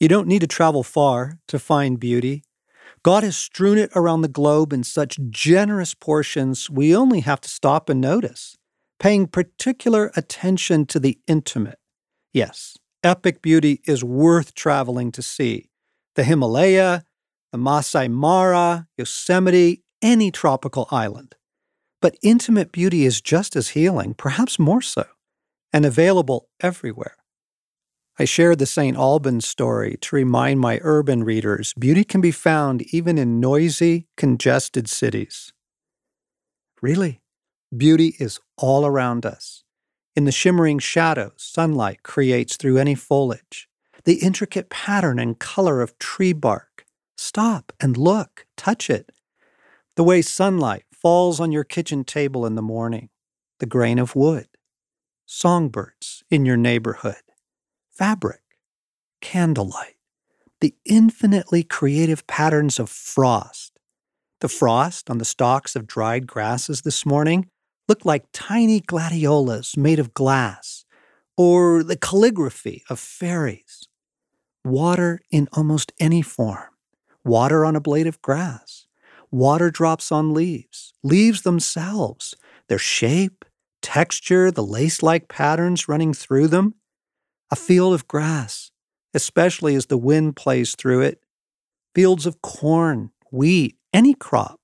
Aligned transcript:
You 0.00 0.08
don't 0.08 0.28
need 0.28 0.40
to 0.40 0.46
travel 0.46 0.82
far 0.82 1.40
to 1.48 1.58
find 1.58 1.98
beauty. 1.98 2.44
God 3.02 3.24
has 3.24 3.36
strewn 3.36 3.78
it 3.78 3.90
around 3.94 4.22
the 4.22 4.28
globe 4.28 4.72
in 4.72 4.84
such 4.84 5.18
generous 5.30 5.94
portions, 5.94 6.70
we 6.70 6.94
only 6.94 7.20
have 7.20 7.40
to 7.42 7.48
stop 7.48 7.88
and 7.88 8.00
notice, 8.00 8.56
paying 9.00 9.26
particular 9.26 10.12
attention 10.16 10.86
to 10.86 11.00
the 11.00 11.18
intimate. 11.26 11.78
Yes, 12.32 12.76
epic 13.02 13.42
beauty 13.42 13.80
is 13.86 14.04
worth 14.04 14.54
traveling 14.54 15.10
to 15.12 15.22
see. 15.22 15.70
The 16.14 16.24
Himalaya, 16.24 17.04
the 17.52 17.58
Maasai 17.58 18.10
Mara, 18.10 18.86
Yosemite, 18.96 19.82
any 20.02 20.30
tropical 20.30 20.86
island. 20.90 21.34
But 22.00 22.16
intimate 22.22 22.70
beauty 22.70 23.04
is 23.04 23.20
just 23.20 23.56
as 23.56 23.70
healing, 23.70 24.14
perhaps 24.14 24.58
more 24.58 24.82
so, 24.82 25.06
and 25.72 25.84
available 25.84 26.48
everywhere. 26.60 27.16
I 28.20 28.24
shared 28.24 28.58
the 28.58 28.66
St. 28.66 28.96
Albans 28.96 29.46
story 29.46 29.96
to 30.00 30.16
remind 30.16 30.58
my 30.58 30.80
urban 30.82 31.22
readers 31.22 31.72
beauty 31.74 32.02
can 32.02 32.20
be 32.20 32.32
found 32.32 32.82
even 32.92 33.16
in 33.16 33.38
noisy, 33.38 34.08
congested 34.16 34.88
cities. 34.88 35.52
Really, 36.82 37.20
beauty 37.76 38.16
is 38.18 38.40
all 38.56 38.84
around 38.84 39.24
us. 39.24 39.62
In 40.16 40.24
the 40.24 40.32
shimmering 40.32 40.80
shadows 40.80 41.34
sunlight 41.36 42.02
creates 42.02 42.56
through 42.56 42.78
any 42.78 42.96
foliage, 42.96 43.68
the 44.02 44.16
intricate 44.16 44.68
pattern 44.68 45.20
and 45.20 45.38
color 45.38 45.80
of 45.80 45.96
tree 46.00 46.32
bark. 46.32 46.86
Stop 47.16 47.72
and 47.78 47.96
look, 47.96 48.48
touch 48.56 48.90
it. 48.90 49.12
The 49.94 50.02
way 50.02 50.22
sunlight 50.22 50.86
falls 50.92 51.38
on 51.38 51.52
your 51.52 51.64
kitchen 51.64 52.02
table 52.02 52.44
in 52.46 52.56
the 52.56 52.62
morning, 52.62 53.10
the 53.60 53.66
grain 53.66 54.00
of 54.00 54.16
wood, 54.16 54.48
songbirds 55.24 56.24
in 56.30 56.44
your 56.44 56.56
neighborhood 56.56 57.22
fabric, 57.98 58.42
candlelight, 59.20 59.96
the 60.60 60.72
infinitely 60.84 61.64
creative 61.64 62.24
patterns 62.28 62.78
of 62.78 62.88
frost. 62.88 63.80
The 64.40 64.48
frost 64.48 65.10
on 65.10 65.18
the 65.18 65.24
stalks 65.24 65.74
of 65.74 65.88
dried 65.88 66.24
grasses 66.26 66.82
this 66.82 67.04
morning 67.04 67.48
looked 67.88 68.06
like 68.06 68.26
tiny 68.32 68.78
gladiolas 68.78 69.76
made 69.76 69.98
of 69.98 70.14
glass, 70.14 70.84
or 71.36 71.82
the 71.82 71.96
calligraphy 71.96 72.84
of 72.88 73.00
fairies. 73.00 73.88
Water 74.64 75.18
in 75.32 75.48
almost 75.52 75.92
any 75.98 76.22
form, 76.22 76.70
water 77.24 77.64
on 77.64 77.74
a 77.74 77.80
blade 77.80 78.06
of 78.06 78.22
grass, 78.22 78.86
water 79.32 79.72
drops 79.72 80.12
on 80.12 80.32
leaves, 80.34 80.92
leaves 81.02 81.42
themselves, 81.42 82.36
their 82.68 82.78
shape, 82.78 83.44
texture, 83.82 84.52
the 84.52 84.62
lace 84.62 85.02
like 85.02 85.28
patterns 85.28 85.88
running 85.88 86.14
through 86.14 86.46
them, 86.46 86.74
a 87.50 87.56
field 87.56 87.94
of 87.94 88.08
grass, 88.08 88.70
especially 89.14 89.74
as 89.74 89.86
the 89.86 89.98
wind 89.98 90.36
plays 90.36 90.74
through 90.74 91.00
it, 91.02 91.22
fields 91.94 92.26
of 92.26 92.42
corn, 92.42 93.10
wheat, 93.32 93.76
any 93.92 94.14
crop, 94.14 94.60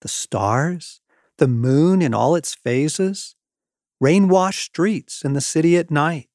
the 0.00 0.08
stars, 0.08 1.00
the 1.38 1.48
moon 1.48 2.02
in 2.02 2.14
all 2.14 2.34
its 2.34 2.54
phases, 2.54 3.36
rain 4.00 4.28
washed 4.28 4.64
streets 4.64 5.22
in 5.24 5.32
the 5.32 5.40
city 5.40 5.76
at 5.76 5.90
night, 5.90 6.28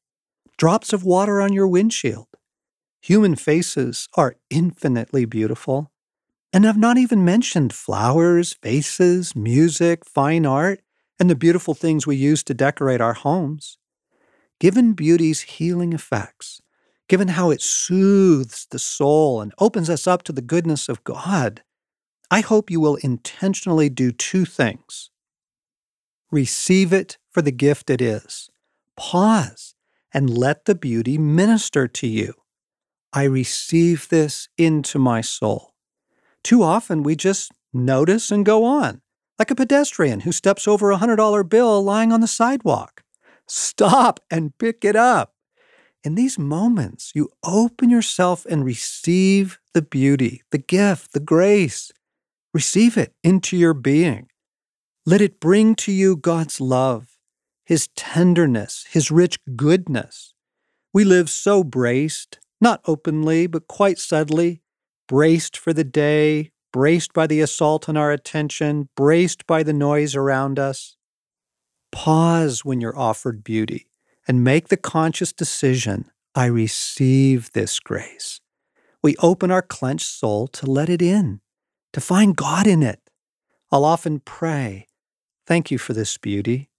drops 0.58 0.94
of 0.94 1.03
water 1.03 1.42
on 1.42 1.53
your 1.53 1.67
windshield. 1.67 2.28
Human 3.02 3.36
faces 3.36 4.08
are 4.16 4.36
infinitely 4.50 5.26
beautiful. 5.26 5.92
And 6.53 6.67
I've 6.67 6.78
not 6.78 6.98
even 6.98 7.26
mentioned 7.26 7.73
flowers, 7.73 8.53
faces, 8.53 9.36
music, 9.36 10.05
fine 10.05 10.45
art, 10.45 10.81
and 11.20 11.30
the 11.30 11.36
beautiful 11.36 11.73
things 11.73 12.05
we 12.05 12.16
use 12.16 12.44
to 12.44 12.53
decorate 12.53 13.02
our 13.02 13.14
homes 13.14 13.78
given 14.62 14.94
beauty's 14.94 15.42
healing 15.42 15.92
effects, 15.92 16.62
given 17.09 17.30
how 17.30 17.50
it 17.50 17.64
soothes 17.64 18.67
the 18.70 18.78
soul 18.78 19.42
and 19.42 19.52
opens 19.58 19.90
us 19.90 20.06
up 20.06 20.22
to 20.22 20.31
the 20.31 20.40
goodness 20.40 20.88
of 20.88 21.04
God, 21.04 21.64
I 22.30 22.42
hope 22.42 22.70
you 22.70 22.80
will 22.80 22.98
intentionally 22.98 23.89
do 23.89 24.12
two 24.12 24.45
things. 24.45 25.09
Receive 26.30 26.94
it 26.94 27.17
for 27.32 27.42
the 27.42 27.52
gift 27.52 27.89
it 27.89 28.04
is. 28.04 28.52
Pause 28.95 29.73
and 30.14 30.30
let 30.30 30.66
the 30.66 30.76
beauty 30.76 31.17
minister 31.17 31.88
to 31.88 32.05
you. 32.05 32.36
I 33.11 33.23
receive 33.23 34.10
this 34.10 34.48
into 34.60 35.00
my 35.00 35.21
soul. 35.21 35.73
Too 36.44 36.61
often 36.61 37.02
we 37.02 37.16
just 37.16 37.52
notice 37.73 38.30
and 38.30 38.45
go 38.45 38.64
on, 38.64 39.02
like 39.39 39.50
a 39.50 39.55
pedestrian 39.55 40.20
who 40.20 40.32
steps 40.32 40.67
over 40.67 40.92
a 40.92 40.98
$100 41.00 41.50
bill 41.50 41.83
lying 41.83 42.14
on 42.14 42.21
the 42.21 42.27
sidewalk. 42.27 43.01
Stop 43.54 44.22
and 44.32 44.58
pick 44.58 44.86
it 44.86 44.95
up. 44.95 45.34
In 46.06 46.16
these 46.16 46.39
moments, 46.39 47.12
you 47.14 47.28
open 47.44 47.89
yourself 47.89 48.45
and 48.45 48.64
receive 48.64 49.60
the 49.73 49.82
beauty, 49.82 50.42
the 50.52 50.58
gift, 50.58 51.12
the 51.12 51.20
grace. 51.20 51.92
Receive 52.54 52.95
it 52.95 53.14
into 53.26 53.58
your 53.58 53.73
being. 53.73 54.30
Let 55.06 55.20
it 55.20 55.42
bring 55.42 55.76
to 55.84 55.92
you 55.92 56.16
God's 56.16 56.62
love, 56.62 57.17
His 57.66 57.89
tenderness, 57.89 58.86
His 58.89 59.12
rich 59.12 59.38
goodness. 59.58 60.33
We 60.94 61.04
live 61.04 61.30
so 61.30 61.62
braced, 61.62 62.39
not 62.62 62.80
openly, 62.86 63.48
but 63.48 63.68
quite 63.68 64.00
subtly, 64.00 64.62
braced 65.10 65.58
for 65.58 65.73
the 65.73 65.83
day, 65.83 66.52
braced 66.72 67.12
by 67.12 67.28
the 67.28 67.42
assault 67.42 67.89
on 67.89 67.98
our 67.98 68.14
attention, 68.14 68.88
braced 68.95 69.45
by 69.45 69.62
the 69.62 69.73
noise 69.73 70.16
around 70.16 70.58
us. 70.58 70.95
Pause 71.91 72.65
when 72.65 72.81
you're 72.81 72.97
offered 72.97 73.43
beauty 73.43 73.87
and 74.27 74.43
make 74.43 74.69
the 74.69 74.77
conscious 74.77 75.33
decision 75.33 76.09
I 76.35 76.45
receive 76.45 77.52
this 77.53 77.79
grace. 77.79 78.39
We 79.03 79.15
open 79.17 79.52
our 79.52 79.61
clenched 79.61 80.07
soul 80.07 80.47
to 80.47 80.65
let 80.65 80.89
it 80.89 81.02
in, 81.02 81.41
to 81.93 82.02
find 82.02 82.35
God 82.35 82.67
in 82.67 82.83
it. 82.83 82.99
I'll 83.71 83.85
often 83.85 84.19
pray, 84.19 84.87
Thank 85.45 85.71
you 85.71 85.77
for 85.77 85.93
this 85.93 86.17
beauty. 86.17 86.69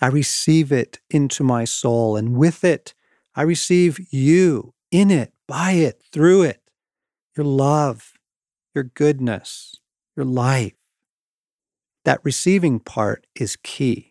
I 0.00 0.08
receive 0.08 0.70
it 0.70 1.00
into 1.08 1.42
my 1.42 1.64
soul, 1.64 2.16
and 2.16 2.36
with 2.36 2.64
it, 2.64 2.94
I 3.34 3.42
receive 3.42 3.98
you 4.12 4.74
in 4.90 5.10
it, 5.10 5.32
by 5.46 5.72
it, 5.72 6.02
through 6.12 6.42
it, 6.42 6.60
your 7.36 7.46
love, 7.46 8.12
your 8.74 8.84
goodness, 8.84 9.76
your 10.16 10.26
life. 10.26 10.74
That 12.04 12.20
receiving 12.22 12.80
part 12.80 13.26
is 13.34 13.56
key. 13.56 14.07